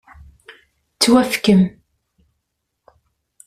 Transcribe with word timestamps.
Twufqem. 0.99 1.61